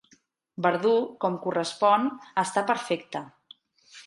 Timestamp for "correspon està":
1.43-2.65